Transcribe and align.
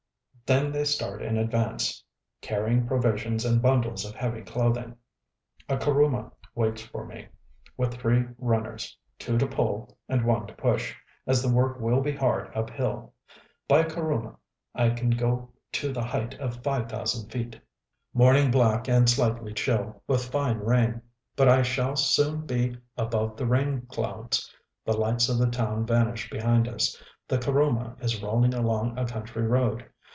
Then 0.47 0.73
they 0.73 0.83
start 0.83 1.21
in 1.21 1.37
advance, 1.37 2.03
carrying 2.41 2.85
provisions 2.85 3.45
and 3.45 3.61
bundles 3.61 4.03
of 4.03 4.15
heavy 4.15 4.41
clothing.... 4.41 4.97
A 5.69 5.77
kuruma 5.77 6.29
waits 6.53 6.81
for 6.81 7.05
me, 7.05 7.29
with 7.77 7.93
three 7.93 8.25
runners, 8.37 8.97
two 9.17 9.37
to 9.37 9.47
pull, 9.47 9.97
and 10.09 10.25
one 10.25 10.47
to 10.47 10.53
push, 10.55 10.93
as 11.25 11.41
the 11.41 11.49
work 11.53 11.79
will 11.79 12.01
be 12.01 12.11
hard 12.11 12.51
uphill. 12.53 13.13
By 13.69 13.83
kuruma 13.85 14.35
I 14.75 14.89
can 14.89 15.11
go 15.11 15.53
to 15.71 15.93
the 15.93 16.03
height 16.03 16.37
of 16.41 16.61
five 16.61 16.89
thousand 16.89 17.29
feet. 17.31 17.57
Morning 18.13 18.51
black 18.51 18.89
and 18.89 19.09
slightly 19.09 19.53
chill, 19.53 20.03
with 20.05 20.29
fine 20.31 20.57
rain; 20.57 21.01
but 21.37 21.47
I 21.47 21.61
shall 21.61 21.95
soon 21.95 22.45
be 22.45 22.75
above 22.97 23.37
the 23.37 23.47
rain 23.47 23.83
clouds.... 23.87 24.53
The 24.83 24.97
lights 24.97 25.29
of 25.29 25.37
the 25.37 25.47
town 25.49 25.85
vanish 25.85 26.29
behind 26.29 26.67
us; 26.67 27.01
the 27.25 27.37
kuruma 27.37 27.95
is 28.01 28.21
rolling 28.21 28.53
along 28.53 28.97
a 28.97 29.05
country 29.07 29.43
road. 29.47 29.85